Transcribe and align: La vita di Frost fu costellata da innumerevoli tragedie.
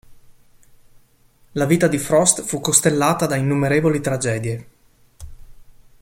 La 1.51 1.65
vita 1.67 1.85
di 1.87 1.99
Frost 1.99 2.41
fu 2.41 2.59
costellata 2.59 3.27
da 3.27 3.35
innumerevoli 3.35 4.01
tragedie. 4.01 4.67